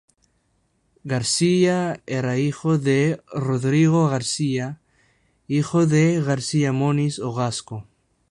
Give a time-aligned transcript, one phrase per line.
[1.05, 4.81] García era hijo de Rodrigo García,
[5.47, 7.85] hijo de Garcia Moniz, o Gasco.